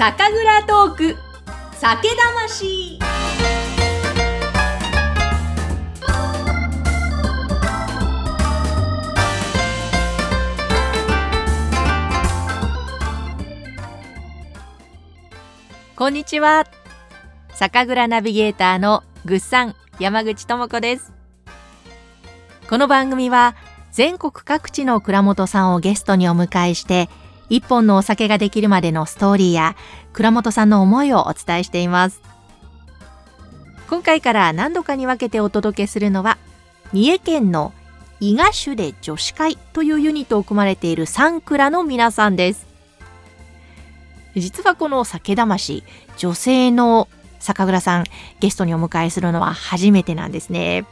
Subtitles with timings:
[0.00, 1.16] 酒蔵トーク。
[1.74, 2.98] 酒魂。
[15.94, 16.64] こんにちは。
[17.52, 21.12] 酒蔵ナビゲーターのぐっさん山口智子です。
[22.70, 23.54] この番組は
[23.92, 27.10] 全国各地の蔵元さんをゲストにお迎えして
[27.50, 29.76] 一本のお酒ができるまでのストーリーや
[30.12, 32.22] 蔵元さんの思いをお伝えしています。
[33.88, 36.38] 今回から何度かに分けてお届けするのは
[36.92, 37.74] 三重県の
[38.20, 42.66] 伊賀酒で女子会というユニットを組まれている三蔵の皆さんです。
[44.36, 45.82] 実はこの酒魂
[46.16, 47.08] 女性の
[47.40, 48.04] 酒蔵さん
[48.38, 50.84] ゲストにお迎えするのは初めてなんですね。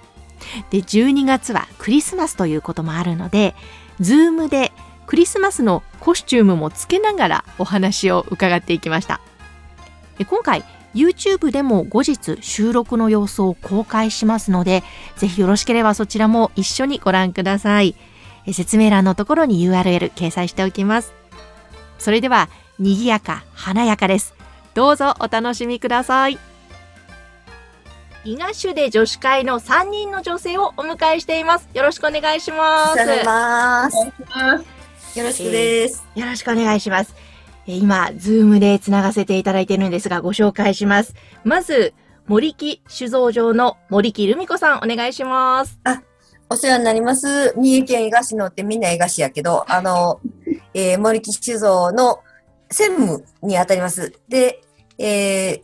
[0.71, 3.55] で12月はクリスマスということもあるので
[4.01, 4.73] ズームで
[5.09, 9.23] クリスマスのコスチュームもつけながらお話を伺っていきました。
[10.29, 10.63] 今回
[10.95, 14.83] YouTube でも後日収録の様子を公開しますので
[15.17, 17.97] ぜひよろしければそちらも一緒にご覧ください。
[18.53, 21.15] 説明欄のところに URL 掲載しておきます。
[21.99, 24.35] それでは賑やか華やかです。
[24.75, 26.39] どうぞお楽しみください。
[28.25, 31.67] 伊賀種で女子会の3人の女性をお迎えしています。
[31.73, 32.89] よろしくお願いしま
[33.91, 34.78] す。
[35.15, 37.15] よろしくです、えー、よろしくお願いします。
[37.67, 41.15] えー、今、ズームで繋がせていただいているんですが、ご紹介します。
[41.45, 41.95] まず、
[42.27, 45.81] 森木酒造場の森木留美子さん、お願いします。
[45.85, 46.03] あ、
[46.51, 47.55] お世話になります。
[47.57, 50.21] 三重県伊賀市のってみんな伊賀市やけど、 あの、
[50.75, 52.21] えー、森木酒造の
[52.71, 54.13] 専務に当たります。
[54.29, 54.61] で、
[54.99, 55.63] え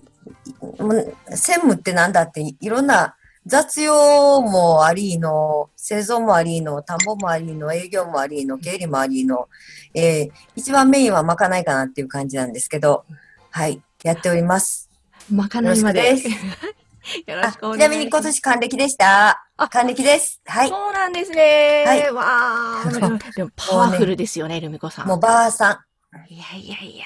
[0.60, 3.14] ー、専務ってなんだっていろんな
[3.46, 9.48] 雑用もありの、製造もありの、田んぼもありの、営業もありの、経理もありの、
[9.94, 13.04] えー、一番メインはまかないかなっていう感じなんですけど、
[13.50, 14.88] はい、やっております。
[15.30, 16.04] まかないまで。
[16.06, 16.28] よろしく
[17.30, 17.78] よろしくお願いします。
[17.78, 19.46] ちなみに今年還暦でした？
[19.56, 20.40] あ、還暦です？
[20.46, 20.68] はい。
[20.68, 21.84] そうなんですね。
[21.86, 22.12] はい。
[22.12, 22.84] わあ。
[23.36, 25.06] でもパワフルですよね、ルミコさん。
[25.06, 26.32] もうばあさん。
[26.32, 27.04] いやいやいや。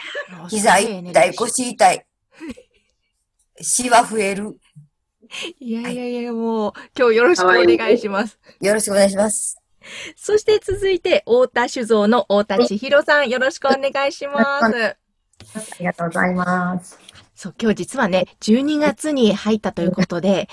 [0.49, 2.07] 膝痛い、腰痛い。
[3.61, 4.59] シワ増える。
[5.61, 8.39] いやいやいや、もう、今日よろしくお願いします。
[8.61, 9.59] よろしくお願いします。
[10.17, 14.65] そして続いて、大田酒造の太田千尋さん、よろしくお願いします。
[15.55, 16.99] ありがとうございます。
[17.35, 20.49] そう、今日実はね、12月に入ったということで、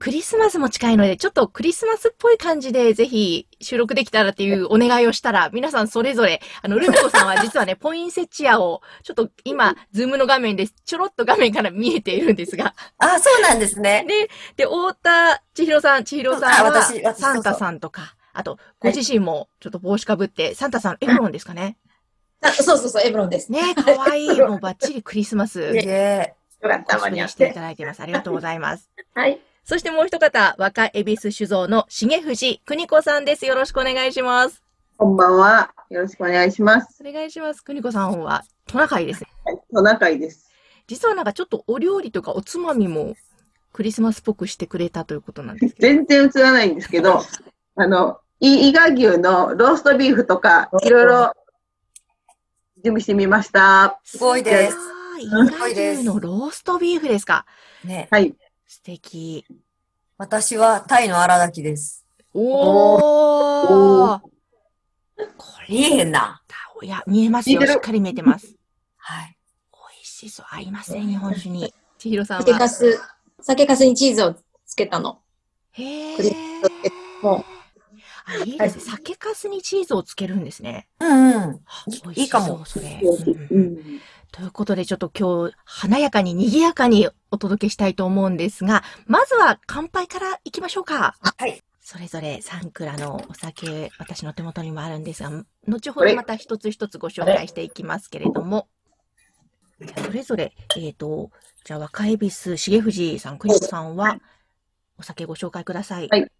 [0.00, 12.74] クリスマスも近いので、ちょっとクリスマスっぽい感じでぜひ収録できたらっていうお願いをしたら、皆さんそれぞれ、あの、ルミコさんは実はね、ポインセチアを、ちょっと今、ズームの画面でちょろっと画面から見えているんですが。
[12.96, 14.06] あ、そうなんですね。
[14.08, 16.82] で、で、太田千尋さん、千尋さんは、
[17.14, 21.76] サンタさんとか、あと、ご自身もちょっと帽子かぶって、サンタさん、エブロンですかね？
[22.40, 23.52] あそうそうそう、エブロンです。
[23.52, 24.40] ね、かわいい。
[24.40, 25.72] もうバッチリクリスマス。
[25.72, 27.32] ねよかった、間に合って。
[27.32, 28.00] していただいてます。
[28.00, 28.88] ありがとうございます。
[29.14, 29.38] はい。
[29.70, 33.46] そしてもう一方、若恵比寿酒造の重藤邦子さんです。
[33.46, 34.64] よろしくお願いします。
[34.96, 35.72] こんばんは。
[35.90, 37.00] よろしくお願いします。
[37.08, 37.62] お願いします。
[37.62, 39.28] 邦子さんはトナカイですね。
[39.44, 40.50] はい、トナカイです。
[40.88, 43.14] 実はなんかちょっとお料理とかおつまみも
[43.72, 47.20] クリスマスっぽくしてくれたということなんです全然映らないんですけど、
[47.76, 51.32] あの、伊賀牛のローストビーフとか、いろいろ
[52.82, 54.00] 準備してみました。
[54.02, 54.76] すごいです。
[55.20, 57.46] 伊賀牛のローストビーフですか。
[57.84, 58.08] ね。
[58.10, 58.34] はい。
[58.72, 59.44] 素敵。
[60.16, 62.06] 私はタイの荒炊きです。
[62.32, 64.20] おー。
[64.20, 64.24] こ
[65.68, 66.40] れ見えへんな。
[66.80, 67.66] いや、見えますよ。
[67.66, 68.54] しっかり見えてます。
[68.96, 69.36] はい。
[69.72, 70.46] 美味しそう。
[70.48, 71.74] 合いますね、日本酒に。
[71.98, 72.46] 千尋さんは。
[72.46, 73.00] 酒かす、
[73.42, 75.20] 酒かすにチーズをつけたの。
[75.72, 76.32] へー。
[77.22, 77.44] もう。
[78.24, 78.82] あ、いいですね。
[78.82, 80.86] 酒かすにチーズをつけるんですね。
[81.00, 81.60] うんうん。
[82.14, 82.64] いいかも。
[82.64, 83.00] それ。
[83.02, 84.00] うん
[84.32, 91.16] ということで、ちょっと今日、華やかに賑やかにお届けしたいと思うんですが、まずは乾杯からいきましょうか。
[91.20, 91.62] はい。
[91.80, 95.30] それぞれ3蔵のお酒、私の手元にもあるんですが、
[95.66, 98.68] 後ほどまた一つ一つご紹介していきますけれども、
[100.04, 101.30] それぞれ、えっ、ー、と、
[101.64, 104.20] じゃあ若恵比寿重藤さん、クリスさんは、
[104.98, 106.08] お酒ご紹介ください。
[106.08, 106.30] はい。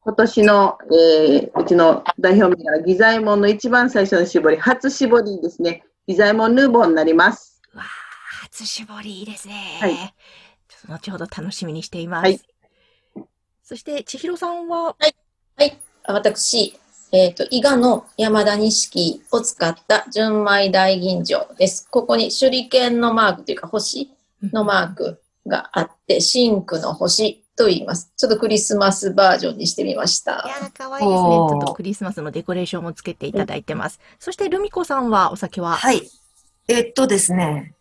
[0.00, 5.84] 今年の、えー、うちの代表銘柄、ギザイモンの一番最初の絞り、初絞りですね。
[6.06, 7.62] ピザイモンヌーボーになります。
[7.74, 7.86] わあ、
[8.42, 9.78] 初絞りいいですね。
[9.80, 9.96] はい。
[9.96, 10.04] ちょ
[10.84, 12.24] っと後ほど楽しみにしています。
[12.24, 12.40] はい。
[13.62, 14.94] そして、千尋さんは？
[14.98, 15.16] はい。
[15.56, 15.80] はい。
[16.06, 16.78] 私、
[17.10, 21.88] えっ、ー、と、伊賀の山田錦を使った純米大吟醸です。
[21.90, 24.10] ここに手裏剣のマークというか星
[24.52, 28.12] のマークがあって、シンクの星と言います。
[28.16, 30.44] ちょっとクリスマスバージョンにしてみました。
[30.46, 31.28] いやかわいいですね。
[31.28, 34.00] ちょっとクリスマスのデコレーションもつけていただいてます。
[34.18, 35.76] そして、ルミコさんはお酒は？
[35.76, 36.08] はい。
[36.68, 37.74] えっとですね、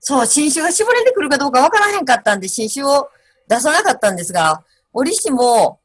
[0.00, 3.08] そう、新酒が絞れてくるかどうかわからへんかったんで、新酒を
[3.48, 4.62] 出さなかったんですが、
[4.92, 5.80] 折しも、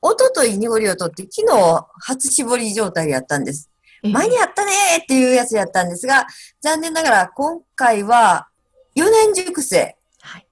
[0.00, 3.70] おととい濁りを取って、昨日初絞り状態やったんです。
[4.02, 6.26] 間に合ったねーっていうやつやったんですが、
[6.60, 8.48] 残念ながら今回は
[8.94, 10.46] 4年熟成はい。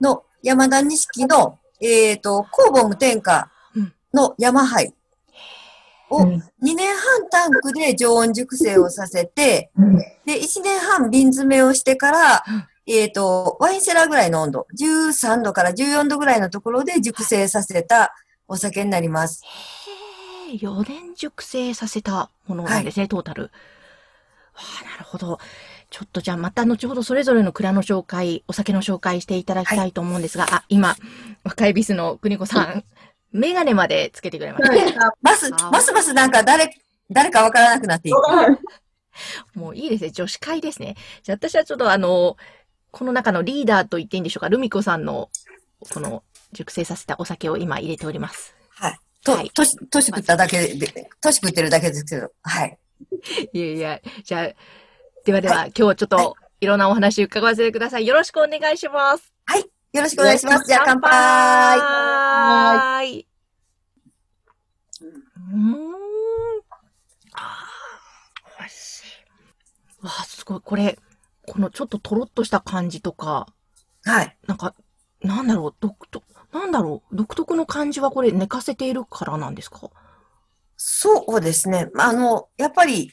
[0.00, 3.50] の山田錦の、えっ、と、酵母無添加
[4.12, 4.94] の山杯
[6.10, 9.70] をうん2年半タンクで常温熟成をさせて、
[10.26, 12.44] で、1年半瓶詰めをしてから、
[12.86, 18.14] えっ、と、ワインセラーぐらいの温度、13度から14度ぐらいのところで熟成させた
[18.48, 19.44] お酒になります。
[20.48, 23.42] へえ、4年熟成させたものなんですね、トータル。
[23.44, 23.50] わ
[24.54, 25.38] あ、なるほど。
[25.90, 30.96] ちょっとじゃあまた後ほどそれぞれの蔵の紹介、お酒の紹介していただきたいと思うんですが、あ、今、
[31.44, 32.84] 若いビスの邦子さん、
[33.32, 35.14] メガネまでつけてくれました。
[35.22, 36.74] ますあ、ますますなんか誰、
[37.10, 38.16] 誰かわからなくなっていく。
[39.58, 40.10] もういいですね。
[40.10, 40.94] 女子会ですね。
[41.22, 42.36] じゃあ私はちょっとあの、
[42.90, 45.30] この中のリーダーと言っていいんでしょうか、ルミ子さんの、
[45.92, 48.54] この、熟成させたお酒を今入れております。
[48.70, 48.98] はい。
[49.24, 52.78] とはい、年、年食っただけで、年食ってるだけですけど、はい。
[53.52, 54.48] いやいや、じゃあ、
[55.28, 58.06] ではでは、今日はちょっはいと、いろんなお話伺わせてください。
[58.06, 59.30] よろしくお願いします。
[59.92, 60.66] よろしくお願いします。
[60.66, 63.28] じゃあ乾杯はーい。
[65.02, 65.84] うーん。
[67.34, 70.06] あー、美味しい。
[70.06, 70.60] わあ、すごい。
[70.64, 70.98] これ、
[71.46, 73.48] このちょっととろっとした感じとか、
[74.04, 74.34] はい。
[74.46, 74.74] なんか、
[75.20, 79.90] なんだろう、独特、なんだろう、独特の感じはこれ寝かせているからなんですか？
[80.76, 81.90] そうですね。
[81.98, 83.10] あの、やっぱり、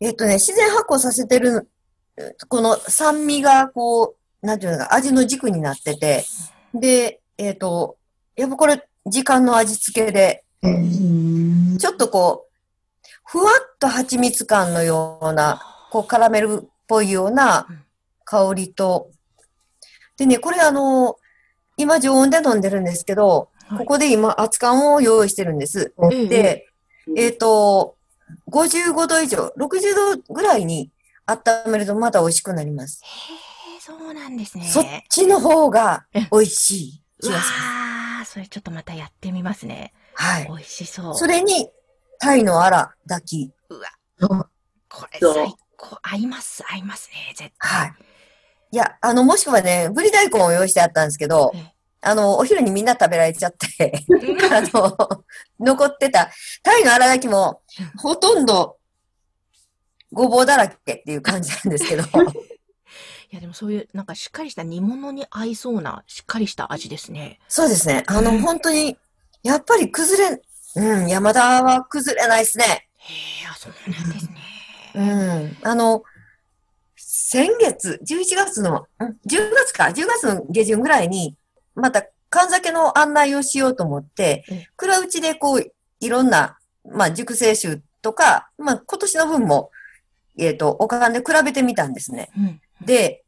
[0.00, 1.68] えっとね、自然発酵させてる、
[2.48, 6.24] この酸味が、こう、なんていうのか、味の軸になってて、
[6.72, 7.98] で、えっと、
[8.34, 12.50] やっぱこれ、時間の味付けで、ちょっとこう、
[13.26, 15.60] ふわっと蜂蜜感のような、
[15.90, 17.66] こう、カラメルっぽいような
[18.24, 19.10] 香りと、
[20.16, 21.16] でね、これあの、
[21.76, 23.78] 今常温で飲んでるんですけど、はい。
[23.78, 25.94] ここで今、熱燗を用意してるんです。
[26.10, 26.68] ええで、
[27.16, 27.96] えっ、と、
[28.48, 30.90] 55度以上、60度ぐらいに
[31.26, 33.02] 温めるとまた美味しくなります。
[33.04, 34.64] へえ、そうなんですね。
[34.64, 37.60] そっちの方が美味しい気うわがします。
[38.22, 39.92] あ、それちょっとまたやってみますね。
[40.14, 40.46] はい。
[40.48, 41.14] 美味しそう。
[41.14, 41.70] それに、
[42.18, 43.52] タイのアラ、抱き。
[44.88, 45.98] これそう最高。
[46.02, 47.80] 合います、合いますね、絶対。
[47.80, 47.94] はい。
[48.72, 53.92] いや、あの、もしくはね、ぶり大根を用意してあったんですけどええ、あの、お昼にみんな食べられちゃって、
[54.50, 55.24] あの、
[55.58, 56.30] 残ってた、
[56.62, 57.62] タイの荒焼きも、
[57.98, 58.78] ほとんど、
[60.12, 62.02] ごぼうだらけっていう感じなんですけど、
[63.30, 67.38] いや、でもそういう、なんかしっかりした煮物に合いそうな、しっかりした味ですね。
[67.48, 68.02] そうですね。
[68.06, 68.98] あの、本当に、
[69.42, 70.42] やっぱり崩れ、
[70.76, 72.88] うん、山田は崩れないですね。
[72.96, 74.36] へえ、あ、そうなんですね。
[74.94, 75.56] うん。
[75.62, 76.02] あの、
[76.96, 78.84] 先月、11月の、ん
[79.26, 81.36] 10月か、10月の下旬ぐらいに、
[81.80, 89.70] また、神酒の案内をしようと思ってええ、蔵打ちでこう、いろんな、まあ、熟成酒とか、まあ、今年の分も、
[90.38, 92.30] えっ、と、おかんで比べてみたんですね。
[92.38, 92.60] うん。
[92.86, 93.24] で、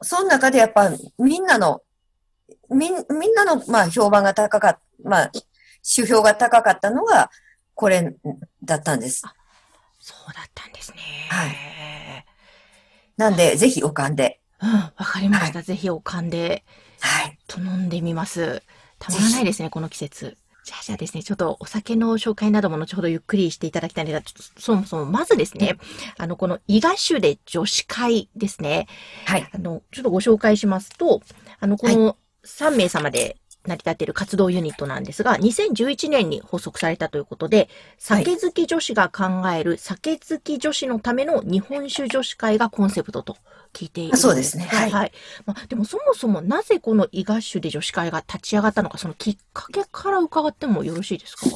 [0.00, 1.82] その中でやっぱみんなの、
[2.70, 7.30] みん、みんなの、まあ、評判が高かった、まあ、指標が高かったのが、
[7.74, 8.16] これ
[8.64, 9.22] だったんです。
[10.00, 10.98] そうだったんですね。
[11.28, 11.56] はい
[13.16, 14.40] なんで、ぜひおかんで。
[14.60, 15.62] うん、わかりました。
[15.62, 16.64] ぜひおかんで、
[17.00, 17.38] はい。
[17.46, 18.62] と飲んでみます。
[18.98, 20.36] たまらないですね、この季節。
[20.64, 25.78] じゃあじゃあですね、ちょっとお酒の紹介なども後ほどゆっくりしていただきたいんですが、ちょっとそもそもまずですね、
[26.18, 28.88] あの、この伊賀酒で女子会ですね。
[29.26, 29.48] はい。
[29.52, 31.22] あの、ちょっとご紹介しますと、
[31.60, 33.36] あの、この3名様で
[33.66, 43.36] 成り立っている活動ユニットなんですが、2011年に発足されたということで、酒好き女子が考える酒好き女子のための日本酒女子会がコンセプトと
[43.76, 44.22] 聞いているんです。
[44.22, 45.12] そうですねはいはい。
[45.44, 51.46] まあ、でもそもそもなぜこの伊賀酒で女子会が立ち上がったのか、そのきっかけから伺ってもよろしいですか？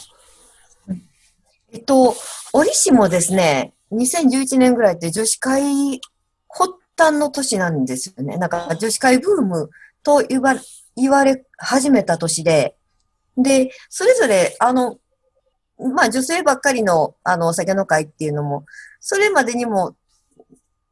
[1.73, 2.15] えっと、
[2.53, 6.01] 折しもですね、2011年ぐらいって女子会
[6.49, 8.37] 発端の年なんですよね。
[8.37, 9.71] なんか女子会ブーム
[10.03, 10.57] と言わ
[10.97, 12.77] 言われ始めた年で、
[13.37, 14.99] で、それぞれ、あの、
[15.95, 18.67] まあ女性ばっかりのあのお酒の会っていうのも、
[18.99, 19.95] それまでにも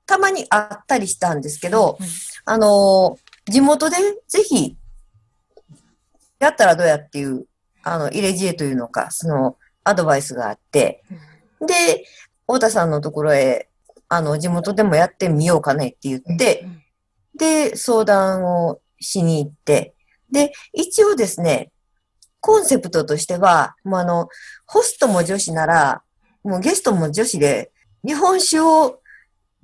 [0.08, 2.06] たまにあったりしたんですけど、うん
[2.50, 3.96] あの、地元で
[4.26, 4.74] ぜひ、
[6.38, 7.44] やったらどうやっていう、
[7.82, 11.04] あの、入れ知恵というのか、その、アドバイスがあって、
[11.60, 12.06] で、
[12.46, 13.68] 太田さんのところへ、
[14.08, 16.82] あの、地元でもやってみようかねって言って、うん。
[17.36, 19.92] で、相談をしに行って、
[20.32, 21.70] で、一応ですね、
[22.40, 24.30] コンセプトとしては、もうあの、
[24.64, 26.02] ホストも女子なら、
[26.42, 27.72] もうゲストも女子で、
[28.06, 29.00] 日本酒を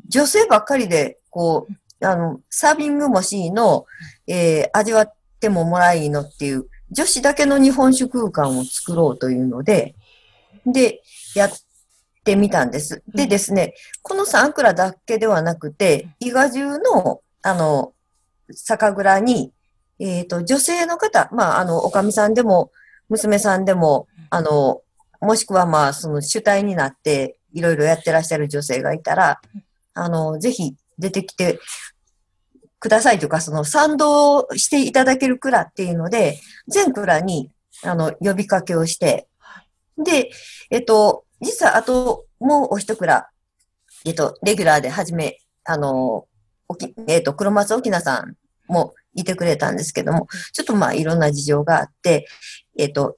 [0.09, 1.67] 女性ばっかりで、こ
[2.01, 3.87] う、あの、サービングもしいの、
[4.27, 9.95] えー味わってももらいのっていう、女子だけの日本酒空間を作ろうというので、
[10.67, 11.03] で、
[11.35, 11.51] やっ
[12.25, 13.03] てみたんです。
[13.15, 17.93] でうんですね、このサンクラだけではなくて、伊賀中の、あの、
[18.53, 19.53] 酒蔵に、
[19.99, 22.71] えっ、と、女性の方、まあ、あの、おかみさんでも、
[23.09, 24.83] 娘さんでも、あの、
[25.21, 29.41] もしくはまあ、その主体になって、いろいろやってらっしゃる女性がいたら、
[29.95, 31.59] あの、ぜひ出てきて
[32.79, 37.51] くださいというか、その賛同していただける蔵っていうので、全蔵に、
[37.83, 39.27] あの、呼びかけをして、
[39.97, 40.31] で、
[40.71, 43.29] えっと、実はあと、もうお一蔵、
[44.05, 46.27] えっと、レギュラーではじめ、あの、
[46.69, 48.35] おきえっと、黒松沖縄さん
[48.67, 52.27] もいてくれたんですけども、ちょっとまあ、いろんな事情があって、
[52.79, 53.15] えっと、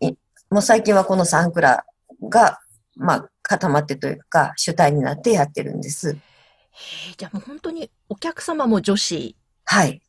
[0.50, 1.84] もう最近はこの3蔵
[2.28, 2.60] が、
[2.96, 6.16] まあ、固まってというか、主体になってやってるんです。
[7.16, 9.36] じゃあもう本当にお客様も女子。
[9.64, 10.02] はい。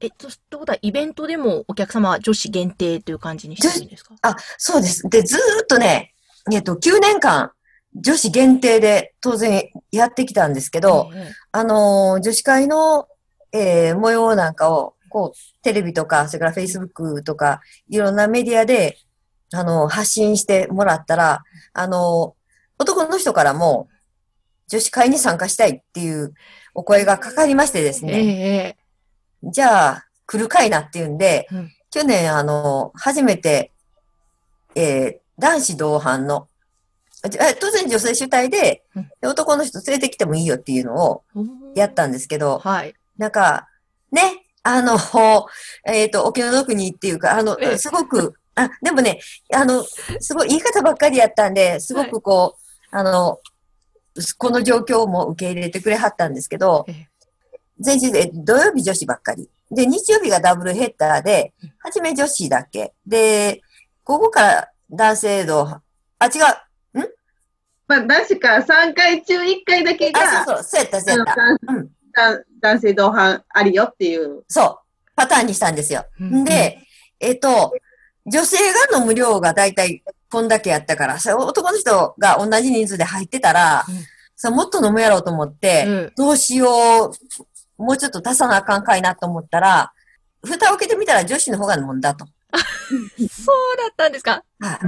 [0.00, 4.14] えっと、ってことはイベントでもお客様は女子限定という感じにしてるんですか？
[4.22, 5.08] あ、そうです。
[5.08, 6.12] で、ずーっとね、
[6.52, 7.52] えっと、9年間、
[7.94, 13.06] 女子限定で当然やってきたんですけど、ええあのー女子会の、
[13.52, 18.98] えー模様なんかを、こう、テレビとか、それから Facebook とか、いろんなメディアで、
[19.52, 21.44] あのー発信してもらったら、
[21.74, 22.42] あのー
[22.82, 23.88] 男の人からも、
[24.68, 26.34] 女子会に参加したいっていう
[26.74, 28.76] お声がかかりましてですええね、え。
[29.44, 31.70] じゃあ、来るかいなっていうんで、うん。
[31.90, 33.70] 去年、あのー初めて、
[34.74, 36.48] えー男子同伴の、
[37.60, 41.24] 当然女性主体でうん、で男の人連れてきてもいいよっていうのを
[41.74, 42.94] やったんですけど、はい。
[43.16, 43.68] なんか、
[44.10, 44.96] ね、あの、
[45.86, 49.20] えっ、と、お気の毒にっていうか、あのええ、すごく、あ、でもね、
[49.52, 49.82] あの、
[50.20, 53.38] すごい言い方ばっかりやったんで、すごくこう、あの、
[54.38, 57.08] この状況も受け入れてくれはったんですけどええ、
[57.84, 59.48] 前日で土曜日女子ばっかり。
[59.70, 62.92] で、日曜日がダブルヘッダーでうん、はじめ女子だけ。
[63.06, 63.62] で、
[64.04, 65.82] 午後から男性同伴。
[66.18, 66.32] あ、違う。
[67.88, 71.72] まあ、確か3回中1回だけあ、が、そうそう、そうやった、そうやった。
[71.74, 74.44] うん男男性同伴ありよっていう。
[74.46, 74.78] そう。
[75.16, 76.04] パターンにしたんですよ。
[76.20, 76.78] うんで、
[77.18, 77.72] えっと、
[78.26, 78.58] 女性
[78.90, 80.02] が飲む量がだいたい
[80.32, 83.94] こんだけやったから、それ男の人が同じ人数で入ってたら、うん
[84.34, 86.66] さもっと飲むやろうと思って、うんどうしよ
[87.78, 89.92] う、もうちょっと足さなあかんかいなと思ったら、
[90.42, 92.24] 蓋を開けてみたら女子の方が飲んだと。
[93.30, 94.42] そうだったんですか？
[94.58, 94.78] はい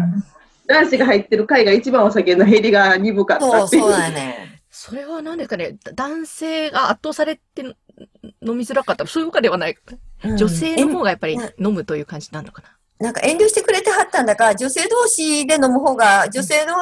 [0.67, 3.83] 男子が入ってる回が一番お酒の減りが鈍かったそう、っていう。
[3.83, 4.61] そうだよね。
[4.71, 5.77] それは何ですかね？
[5.85, 9.07] だ男性が圧倒されてん飲みづらかった。
[9.07, 9.77] そういうわけではない。
[10.25, 12.69] うん女性の方がやっぱりえ飲むという感じなのかな？
[12.99, 16.75] なんか遠慮してくれてはったんだから、女性同士で飲む方が、女性の、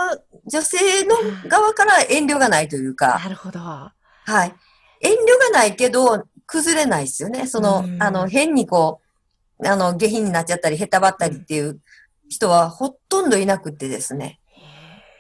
[0.47, 1.17] 女性の
[1.49, 3.59] 側から遠慮がないというか、なるほど。
[3.61, 3.93] は
[4.45, 4.55] い。
[5.01, 5.17] 遠慮
[5.53, 7.47] がないけど、崩れないですよね。
[7.47, 9.01] そのう、んあの、変にこ
[9.59, 11.81] う、あの、下品になっちゃったり、へたばったりっていう
[12.29, 14.39] 人はほとんどいなくってですね。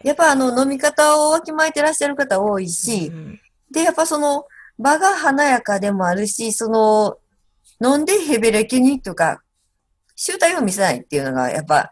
[0.05, 4.45] やっぱあの、飲み方をわきまえてらっしゃる方多いしう、んで、やっぱその、
[4.79, 7.17] 場が華やかでもあるし、その、
[7.83, 9.43] 飲んでヘベレケにとか、
[10.25, 11.91] 集体を見せないっていうのが、やっぱ、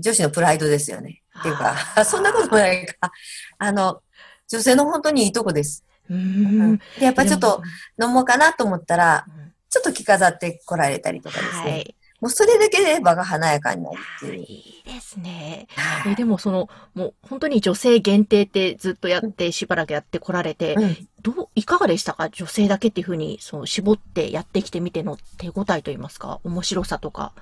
[0.00, 1.22] 女子のプライドですよね。
[1.38, 3.12] っていうか、そんなこともないか。
[3.58, 4.02] あの、
[4.48, 5.84] 女性の本当にいいとこです。
[6.10, 6.78] うーん。
[6.98, 7.62] で、やっぱちょっと
[8.02, 11.70] 飲もうかなと思ったら、うん、ちょっと着飾って来られたりとかですね。
[11.70, 11.94] はい。
[12.20, 14.44] もうそれだけで場が華やかになるっていいう。
[14.44, 15.68] いですね。
[15.76, 22.30] はいえでもその、もう本当に女性限定ってずっとやって、しばらくやってこられて、うんどう、いかがでしたか？
[22.30, 27.32] 女性だけっていうふうに、そう、絞ってやってきてみての手応えといいますか、面白さとか。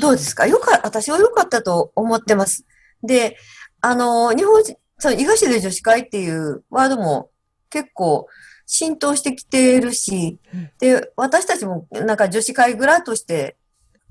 [0.00, 0.46] どうですか？
[0.46, 2.64] よか、私は良かったと思ってます。
[3.02, 3.36] で、
[3.80, 7.30] あの、日本人、その、伊賀市で女子会っていうワードも
[7.70, 8.26] 結構
[8.66, 13.56] 浸透してきてるしうん、で、私たちもなんか女子会蔵として、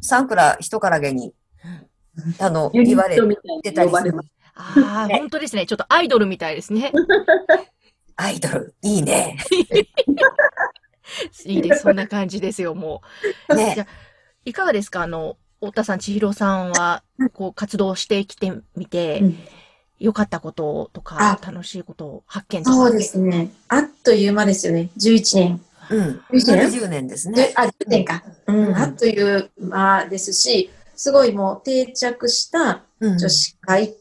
[0.02, 1.34] サンクラ人からげに、
[2.40, 3.16] あの、言われ
[3.64, 4.30] てたりする呼ばれます。
[4.56, 5.66] ああ、ね本当ですね。
[5.66, 6.92] ちょっとアイドルみたいですね。
[8.18, 9.38] アイドル、いいね。
[11.46, 11.82] いいです。
[11.84, 13.02] そんな感じですよ、も
[13.50, 13.56] う。
[13.56, 13.76] じゃね。
[13.80, 13.88] あ
[14.44, 15.04] いかがですか？
[15.04, 17.04] あの、太田さん、千尋さんは、
[17.34, 19.38] こう、活動してきてみて、うん
[20.02, 22.76] 良かったこととか、あ楽しいことを発見とか。
[22.76, 23.52] そうですね。
[23.68, 24.90] あっという間ですよね。
[24.98, 25.62] 11年。
[25.92, 26.22] うん。
[26.32, 27.54] 11年？10年ですでね。
[27.56, 28.24] あ、10年か。
[28.48, 33.18] うん、あっという間ですし、すごいもう定着したうん。
[33.20, 33.96] 女子会、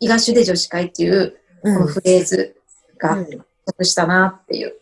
[0.00, 2.56] 伊賀種で女子会っていうこうんのフレーズ
[2.98, 4.72] が定着したなっていう、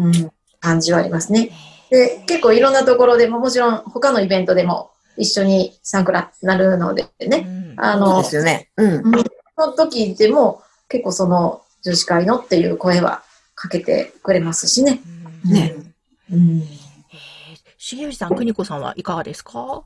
[0.00, 1.52] うん、感じはありますね。
[1.88, 6.12] で、結構いろんなところでも、もちろん他のイベントでも一緒に参加
[6.42, 8.70] なるのでうね、うあの、ですよね。
[8.76, 9.02] うん。
[9.56, 13.22] その時でも結構その女子会のっていう声は
[13.54, 15.00] かけてくれますしね。
[15.44, 15.74] うんね
[16.32, 16.58] うん。
[16.60, 19.84] えー、重藤さん、邦子さんはいかがですか？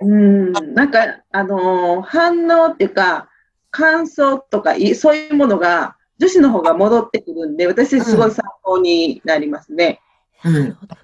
[0.00, 3.28] うん、なんか、あのー反応っていうか、
[3.70, 10.00] 感想とかい、そういうものが、女子の方が戻ってくるんで、私すごい参考になりますね。
[10.06, 10.11] うん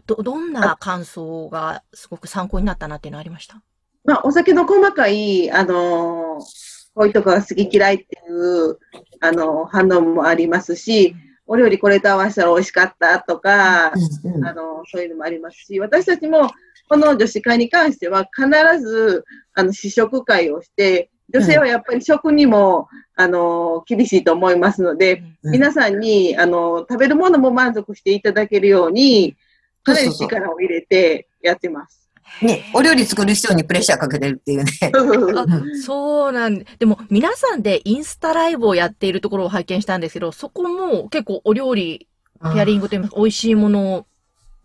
[0.06, 0.16] ど。
[0.16, 3.62] ど、どんな感想がすごく参考になったなっていうのありました？
[4.04, 8.78] まあ、お酒の細かい、あのーこういうとこが好き嫌いっていう、
[9.20, 11.14] あのー反応もありますし、
[11.46, 13.92] お料理これと合わせたら美味しかったとか、
[14.24, 16.50] うんあの、そういうのもありますし、私たちも、
[16.88, 18.48] この女子会に関しては、必
[18.80, 29.36] ず、あの、試食会をして、女性はやっぱり食にも、あの、厳しいと思いますので、うん皆さんに、あの、食べるものも満足していただけるように、
[29.82, 32.08] かなり力を入れてやってます。
[32.42, 34.72] ね、お料理作る人にプレッシャーかけてるっていうね。
[34.92, 35.48] あ
[35.82, 42.06] そうなんでも、皆さんでインスタライブをやっているところを拝見したんですけど、そこも結構お料理、
[42.42, 44.06] ペアリングといいますか、美味しいものを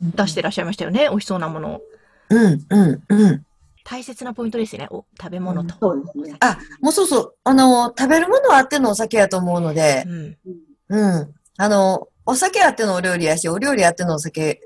[0.01, 1.07] 出してらっしゃいましたよね。
[1.09, 1.81] 美味しそうなものを。
[2.29, 3.45] うん、うん、うん。
[3.83, 4.87] 大切なポイントですよね。
[4.91, 5.75] お食べ物と。
[5.79, 6.37] そうですね。
[6.39, 7.35] あ、もうそうそう。
[7.43, 10.37] あの、食べるものはあってのお酒やと思うのでう、ん。
[10.89, 11.33] うん。
[11.57, 14.61] あの、お酒あってのお料理やし、お料理あってのお酒、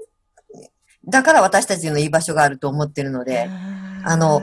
[1.08, 3.50] だから私たちの居場所があると思ってるので、
[4.04, 4.42] あの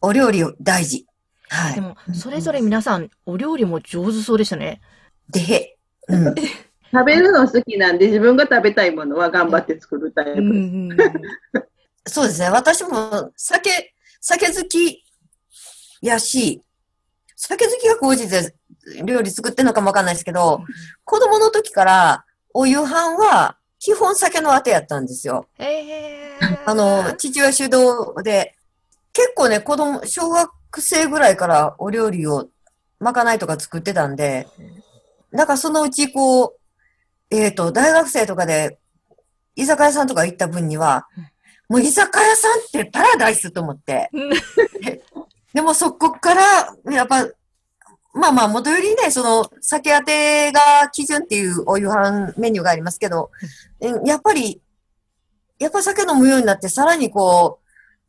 [0.00, 1.06] お料理大事。
[1.48, 1.74] はい。
[1.74, 4.80] でも、それぞれ皆さん、お料理も上手そうでしたね。
[5.28, 5.76] でへ。
[6.08, 6.34] うん。
[6.92, 10.48] 食べるの好きなんで、自分が食べたいものは頑張って作るタイプうん。
[10.48, 10.96] うん
[12.06, 12.50] そうですね。
[12.50, 15.04] 私も酒、酒好き
[16.02, 16.62] やし、
[17.36, 18.54] 酒好きが高じて
[19.04, 20.62] 料理作ってんのかもわかんないですけど、
[21.04, 25.46] 子供の時からお夕飯は基本酒のあてやったんですよ。
[25.58, 26.20] えー
[26.64, 28.54] あの、父親主導で、
[29.12, 32.48] 結構ね、子供、小学生ぐらいからお料理を、
[32.98, 34.46] まかないとか作ってたんで、
[35.30, 36.52] なんかそのうちこう、
[37.30, 38.78] えっ、と、大学生とかで、
[39.56, 41.06] 居酒屋さんとか行った分には、
[41.70, 44.10] もう居酒屋さんってパラダイスと思って。
[44.12, 44.30] うん
[45.52, 46.42] でもそこから、
[46.92, 47.26] やっぱ、
[48.14, 50.60] まあまあ、元よりね、その、酒当てが
[50.92, 53.32] 基準っていうお夕飯メニューがありますけど、
[53.80, 54.62] うんやっぱり、
[55.58, 57.58] やっぱ酒飲むようになって、さらにこ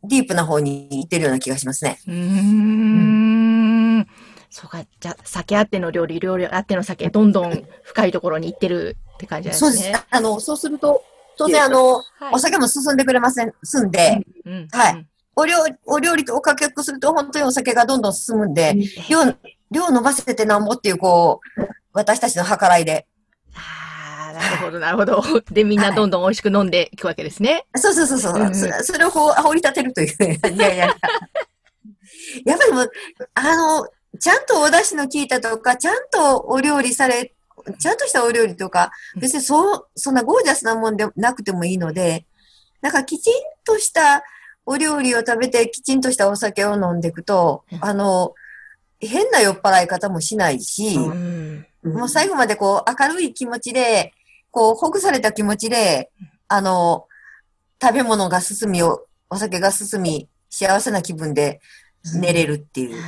[0.04, 2.00] う、ディープな方に行ってるような気がしますね。
[2.08, 4.08] うーん。
[4.52, 9.72] そうか、じゃあ、酒あっての料理、料理あっての酒、どんどん深いところに行ってるって感じなんですね。
[9.72, 10.06] そうです。
[10.12, 11.04] あの、そうすると、
[11.38, 18.76] 当然あの、はいお酒も進んでくれません、すんで、うんはいお料お料理とおかけくすると、本当にお酒がどんどん進むんで、
[19.10, 19.24] 量、
[19.72, 21.62] 量伸ばせてなんぼっていう、こう、
[21.94, 23.08] 私たちの計らいで。
[23.56, 25.24] ああ、なるほど、なるほど。
[25.52, 27.66] で、みんなどんどん美味しく飲んでいくわけですね。
[27.76, 28.34] そうそうそうそう。
[28.34, 30.08] うんうんそそれをこう、煽り立てるという。
[30.54, 30.96] いやいや。
[32.46, 32.92] やっぱりもう、
[33.34, 33.88] あの、
[34.20, 37.34] ちゃんとお出汁の効いたとか、ちゃんとお料理され、
[37.80, 42.26] ちゃんとしたお料理とか、別にそう、そんなゴージャスなもんでなくてもいいので、
[42.82, 44.24] なんかきちんとした
[44.66, 48.34] お料理を食べて、きちんとしたお酒を飲んでいくとうん、あの、
[49.00, 51.66] 変な酔っ払い方もしないし、うん。
[51.84, 54.14] もう最後までこう、明るい気持ちで、
[54.52, 56.12] こう、ほぐされた気持ちで、
[56.48, 57.08] あの、
[57.82, 61.62] 食べ物が進み、おお酒が進み、幸せな気分で
[62.20, 63.02] 寝れるっていう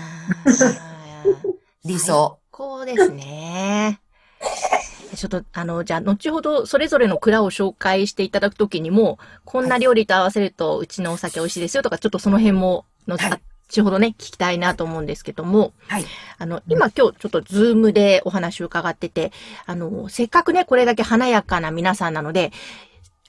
[1.86, 2.40] 理想。
[2.50, 4.00] こうですね。
[5.16, 13.42] ちょっと、あの、じゃあ、後ほど、それぞれの蔵を紹介していただくときにも、こんな料理と合わせると、うちのお酒美味しいですよとか、ちょっとその辺も、の、はい
[13.74, 16.06] 後ほどね、聞きたいなと思うんですけども、はい。
[16.38, 19.32] あの、今今日ちょっとズームでお話を伺ってて、
[19.66, 22.52] あの、せっかくね、これだけ華やかな皆さんなので、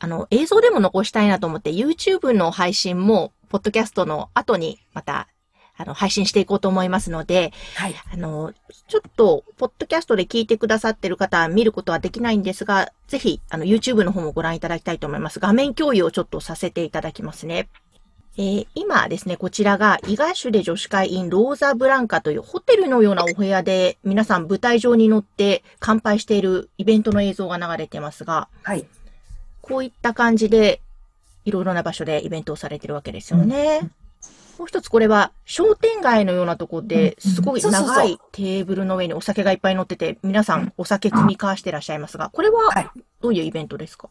[0.00, 5.28] あの、映像でも残したいなと思って、YouTube の配信も、ポッドキャストの後にまた、
[5.76, 7.94] あの、配信していこうと思いますので、はい。
[8.12, 8.52] あの、
[8.88, 15.40] ちょっと、ポッドキャストで聞いてくださってる方は見ることはできないんですが、ぜひ、あの、YouTube の方もご覧いただきたいと思います。
[15.40, 17.68] 画面共有をちょっとさせていただきますね。
[18.36, 28.86] えー今ですね、こちらが、イガシュで女子会 in ローザブランカというホテルのようなお部屋で、皆さん舞台上に乗って乾杯しているイベントの映像が流れてますが、はい。
[29.60, 30.80] こういった感じで、
[31.44, 33.88] いろいろな場所でイベントをされてるわけですよね。
[34.58, 42.90] もう一つこれは商店街のようなところで、すごい長いテーブルの上にお酒がいっぱい乗ってて、皆さんお酒組み交わしてらっしゃいますが、これははい。
[43.20, 44.08] どういうイベントですか？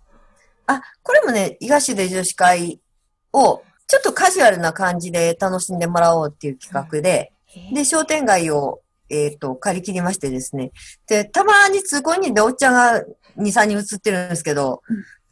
[0.68, 2.80] あ、これもね、東で女子会
[3.32, 7.32] を、ちょっとカジュアルな感じで楽しんでもらおうっていう企画で、
[7.74, 10.72] で、商店街を、えっ、と、借り切りましてですね。
[11.08, 13.04] で、たまに通行人でおっちゃんが
[13.38, 14.82] 2、3人映ってるんですけど、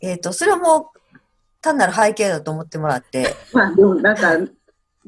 [0.02, 1.20] えっ、と、それはもう、
[1.62, 4.36] 単なる背景だと思ってもらって、 まあ、でもなんか、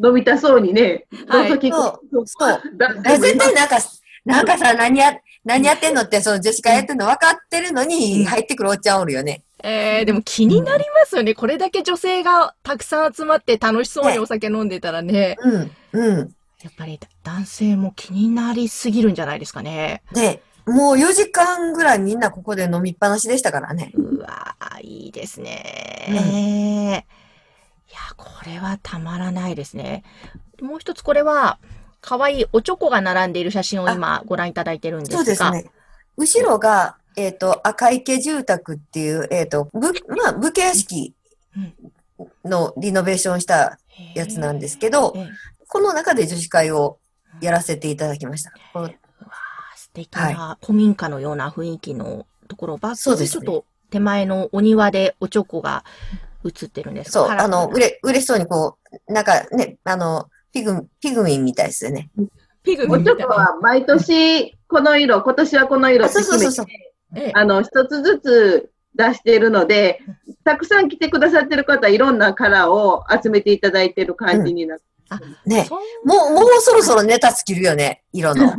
[0.02, 2.62] 飲みたそうにね、はいそう、そう。
[3.20, 3.78] 絶対なんか、
[4.26, 5.14] なんかさ、何や、
[5.46, 9.44] 何やってんのって、その女子会やってんの分かってるのに、入ってくるおっちゃんおるよね。
[9.64, 11.34] えー、でも気になりますよね。
[11.34, 15.38] これだけ女性がたくさん集まって楽しそうにお酒飲んでたらね。
[15.42, 16.36] うん、うん。
[16.64, 20.02] やっぱり男性も気になりすぎるんじゃないですかね。
[20.14, 23.92] で、もう4時間ぐらいみんなここで飲みっぱなしでしたからね。
[23.96, 27.04] うわーいいですね。
[27.10, 27.23] い
[27.94, 30.04] や、これはたまらないですね。
[30.62, 31.60] もう一つこれは、
[32.02, 35.18] 可愛いおチョコが並んでいる写真を今ご覧いただいてるんですが。
[35.18, 35.72] そうですね。
[36.18, 41.14] 後ろが、えっ、と、赤池住宅っていう、えっ、と、ぶ、まあ、武家屋敷
[42.44, 43.80] のリノベーションした
[44.16, 45.30] やつなんですけどえ、え
[45.68, 47.00] この中で女子会を
[47.42, 48.52] やらせていただきました。
[48.74, 48.90] こ
[49.76, 55.84] 素敵な古民家のような雰囲気のところ、バックそうですねちょっと手前のお庭でおチョコが
[56.46, 58.78] 映ってるんですそう、あの、うれ、嬉しそうにこ
[59.08, 62.10] う、なんかね、あの、ピグ、ピグミンみたいですよね。
[62.64, 63.28] ピグミみたいな。
[63.28, 66.94] は毎年この色、今年はこの色あって決めそうそうそうそうて、。
[67.16, 70.00] ええあの、一つずつ出しているので、
[70.44, 74.84] たくさん来てくださってる方、いろんなカラーを集めていただいてる感じになって、
[75.46, 75.66] ね。
[75.66, 78.54] そんもう、もうそろそろネタ尽きるよね、色の。
[78.56, 78.58] い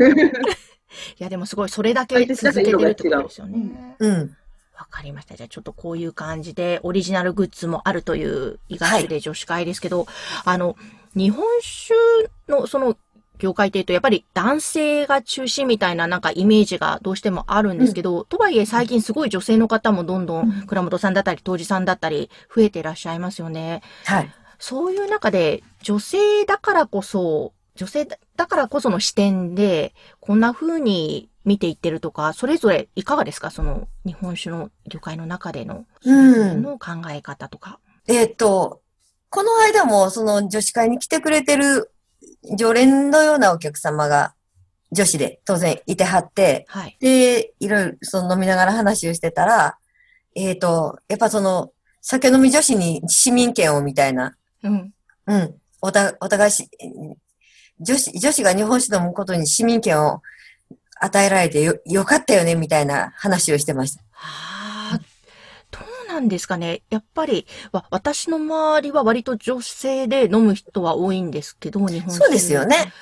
[1.18, 3.97] や、でもすごい、それだけ続けてるってことですよね。
[3.99, 4.37] うん。
[4.85, 5.35] わかりました。
[5.35, 10.07] じゃあちょっとこういう感じでオリジナルグッズもあるという伊賀市で女子会ですけど、
[10.44, 10.77] あの、
[11.16, 11.94] 日本酒
[12.49, 12.97] のその
[13.38, 23.81] 業界っていうとやっぱり男性が中心みたいななんかイメージがどうしてもあるんですけど、とはいえ最近すごい女性の方もどんどん倉本さんだったり当時さんだったり増えてらっしゃいますよね。
[24.05, 24.31] はい。
[24.59, 33.50] そういう中で女性だからこそ、女性だからこその視点でこんな風に見ていってるとか、それぞれいかがですか？
[33.50, 36.12] その日本酒の業界の中での、う
[36.54, 37.78] んの考え方とか。
[38.07, 38.80] えっ、と、
[39.30, 41.90] この間も、その女子会に来てくれてる
[42.57, 44.35] 常連のようなお客様が、
[44.92, 46.96] 女子で当然いてはって、はい。
[47.00, 49.76] で、いろいろその飲みながら話をしてたら、
[50.37, 54.92] えっ、と、やっぱその、酒飲み女子に市民権をみたいな、うん。
[55.26, 56.68] うん、おた、お互いし、
[57.80, 60.22] 女子、女子が日本酒飲むことに市民権を
[61.00, 64.02] 与えられてよ、よかったよね、みたいな話をしてました。
[64.12, 65.00] はあ、
[65.70, 66.83] どうなんですかね。
[66.90, 72.24] やっぱり、わ私の周りは割と女性で飲む人は多いんですけど、日本酒。
[72.24, 72.92] そうですよね。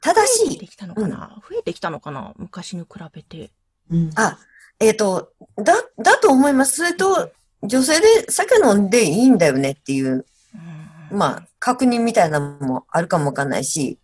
[0.00, 2.32] ただし増えて、きたのかな、増えてきたのかな？
[2.36, 3.50] 昔に比べて。
[4.16, 4.38] あ、
[4.80, 6.76] えっ、と、だ、だと思います。
[6.76, 7.30] それと、
[7.62, 10.26] 女性で酒飲んでいいんだよねっていう、
[11.12, 13.98] うんまあ、確認みたいなのもあるかもわかんないし、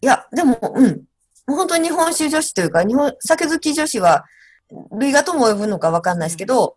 [0.00, 1.02] いや、でも、うん。
[1.46, 4.24] 本当に日本酒女子というか、日本、酒好き女子は、
[4.98, 6.76] 類がとも呼ぶのかわかんないですけど、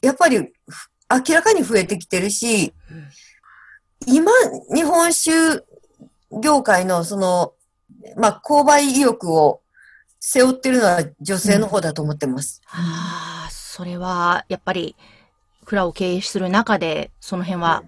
[0.00, 0.90] やっぱり、ふ
[1.28, 3.08] 明らかに増えてきてるし、うん。
[4.06, 4.32] 今、
[4.74, 5.64] 日本酒
[6.42, 7.52] 業界のその、
[8.16, 9.60] まあ、購買意欲を
[10.18, 12.62] 背負ってるのは女性の方だと思ってます。
[12.66, 14.96] ああ、それは、やっぱり、
[15.64, 17.84] 蔵を経営する中で、その辺は、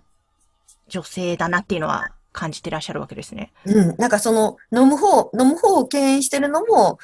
[0.89, 3.53] 女性だなっていうのは感じてらっしゃるわけですね。
[3.65, 3.97] うん。
[3.97, 6.99] なんかその、飲む方、飲む方を敬遠してるのも、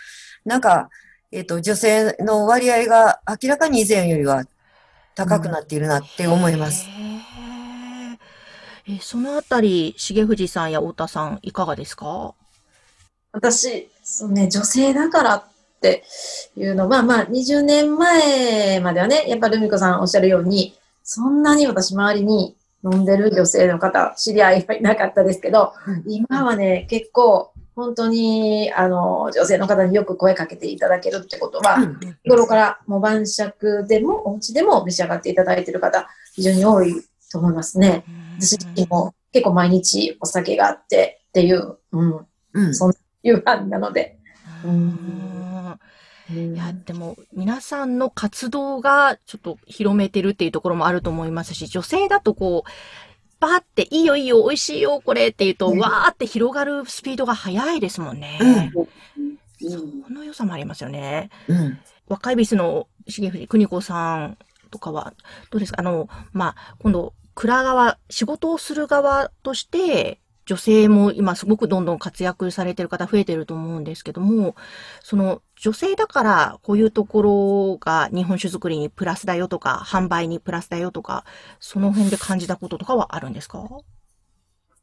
[0.45, 0.91] なんか、
[1.33, 4.45] えっ、と、女性の割合が明らかに以前よりは
[5.15, 6.85] 高くなっているなって思います。
[6.85, 7.21] へー
[8.89, 12.35] えそのあたり、重藤さんや太田さん、いかがですか？
[13.33, 15.45] 私、そうね、女性だからっ
[15.81, 16.03] て
[16.57, 25.73] いうのは、まあ、20年前まではね、やっぱルミ子さんおっしゃるように、そんなに私周りに飲んでる女性の方、知り合いはいなかったですけど、
[26.07, 36.95] 今はね、結構、本当に、あの、女性の方によく声かけていただけるってことは、うん日頃からもう晩酌でも、お家でも召し上がっていただいている方、非常に多い
[37.31, 38.05] と思いますね。
[38.39, 42.75] 私自身も結構毎日お酒があってっていう、うん、うん。
[42.75, 44.19] そん夕飯なので。
[44.65, 45.50] うん
[46.33, 52.71] いや、でも、皆さんの活動がちょっと広めてるっていうところもあると思いますし、女性だとこう、
[53.41, 58.39] バーって、いいよいいよ、美味しいよ、これって言うと、うんわーって広がるスピードが速いですもんね。
[58.43, 58.89] うんこ
[60.11, 61.29] の良さもありますよね。
[61.47, 61.79] うん。
[62.09, 64.39] 若いビスの重藤邦子さん
[64.71, 65.13] とかは、
[65.51, 65.81] どうですか？
[65.81, 70.19] あの、まあ、今度、蔵側、仕事をする側として、
[70.51, 74.57] 女性も今すごくどんどん活躍されてる方増えてると思うんですけども、
[75.01, 81.25] その女性だからこういうところが日本酒作りにプラスだよとか、販売にプラスだよとか、
[81.61, 83.65] その辺で感じたこととかはあるんですか？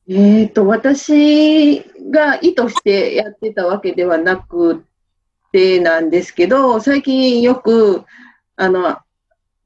[0.07, 4.85] えっと、私が意図してやってたわけではなく
[5.51, 8.05] てなんですけど、最近よく、
[8.55, 8.99] あの、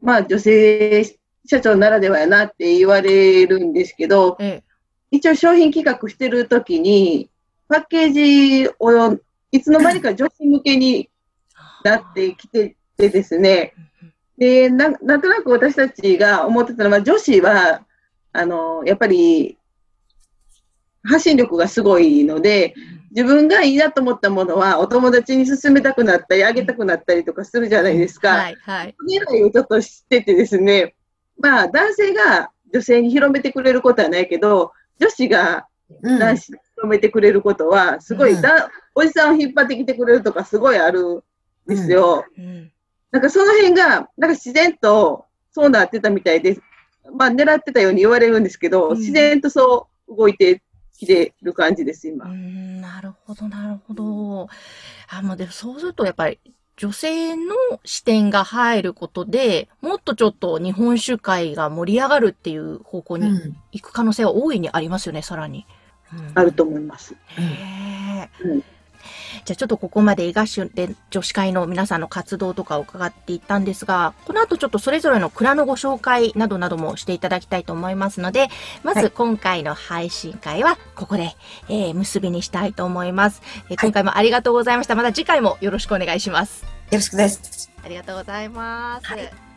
[0.01, 1.03] まあ女性
[1.45, 4.70] 社長ならではやなって言われるんですけど、ええ。
[5.11, 7.29] 一応商品企画してるときに、
[7.67, 9.19] パッケージを
[9.51, 11.09] いつの間にか女子向けに
[11.83, 13.73] なってきててですね、
[14.37, 17.85] でな、なんとなく私たちが思ってたのは、女子は、
[18.33, 19.57] あの、やっぱり、
[21.03, 22.73] 発信力がすごいので、
[23.11, 28.29] 自分がいいなと思ったものは、お友達に勧めたくなったり、あげたくなったりとかするじゃないですか。
[28.29, 28.95] はい、はい。
[29.07, 30.95] 狙いをちょっと知っててですね、
[31.37, 34.71] まあ、男性が女性に広めてくれることはないけど、
[35.01, 35.65] 女子が
[36.03, 41.21] うん男子に広めてくれることは、すごいうんだ、おじさんを引っ張ってきてくれるとか、すごいあるん
[41.67, 42.25] ですよ。
[42.37, 42.71] うん。
[43.11, 46.57] なんかその辺が、なんか自然とそうなってたみたいで、
[47.17, 50.61] まあ狙ってたように言われるんですけど、うん自然とそう動いて
[50.97, 52.25] きてる感じです、今。
[52.25, 54.47] うん、なるほど、なるほど。
[55.09, 56.39] あ、もうでもそうするとやっぱり
[56.81, 57.53] 女性の
[57.85, 65.67] 視点が入ることで、もっとちょっと日本酒界が盛り上がるっていう方向にうん行く可能性は大いにありますよね、さらに。
[66.11, 67.15] うんあると思います。
[67.37, 68.63] へーうん
[69.45, 78.49] じゃあちょっとここまで伊賀市で女子会の皆さんの活動とかを伺っていったんですが、この後ちょっとそれぞれの蔵のご紹介などなどもしていただきたいと思いますので、
[78.83, 81.35] まはいず今回の配信会はここで、
[81.69, 84.95] えー結びにしたいと思います、えー今回もありがとうございました。
[84.95, 86.63] また次回もよろしくお願いします。
[86.63, 87.71] よろしくです。
[87.83, 89.07] ありがとうございます。
[89.07, 89.50] はい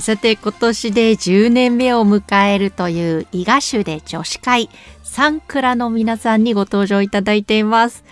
[0.00, 4.70] さて今年で10年目を迎えるという伊賀種で女子会
[5.02, 8.02] サンクラの皆さんにご登場いただいています。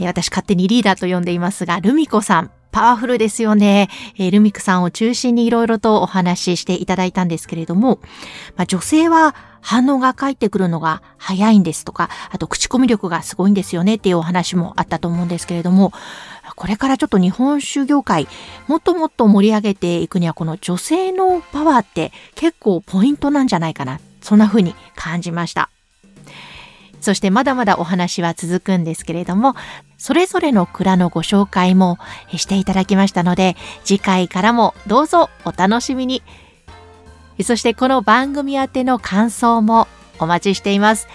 [0.00, 2.50] え私勝手にリーダーと呼んでいますが、ルミコさん。
[2.70, 3.88] パワフルですよね。
[4.18, 8.00] えルミクさんを中心にいろいろとお話ししていただいたんですけれども、
[8.56, 15.92] まあ、女性は反応が返ってくるのが早いんですとか、あと口コミ力がすごいんですよねっていうお話もあったと思うんですけれども、
[16.58, 18.26] これからちょっと日本酒業界、
[18.66, 24.00] もっともっと盛り上げていくには、この女性のパワーって結構ポイントなんじゃないかな。
[24.20, 25.70] そんな風に感じました。
[27.00, 29.54] そしてまだまだお話は続くんですけれども、
[29.98, 31.96] それぞれの蔵のご紹介も
[32.34, 36.24] していただきましたので、次回からもどうぞお楽しみに。
[37.44, 39.86] そしてこの番組宛ての感想も
[40.18, 41.06] お待ちしています。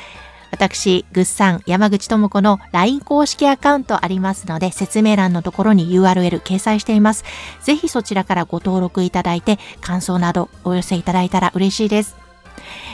[0.53, 7.25] 私、ぐっさん山口智子の LINE 公式アカウントありますので、説明欄のところに URL 掲載しています。
[7.63, 12.15] ぜひそちらからご登録いただいて、感想などお寄せいただいたら嬉しいです。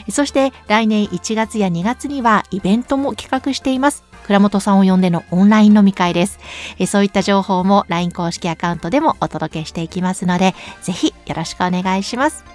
[0.10, 4.06] そして来年1月や2月にはイベントも企画しています。
[4.26, 6.40] 倉本さんを呼んでのオンライン飲み会です。
[6.88, 12.46] そういった情報も LINE 公式アカウントでもお届けしていきますので、ぜひよろしくお願いします。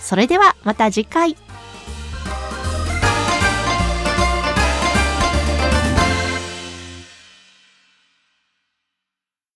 [0.00, 1.36] それではまた次回。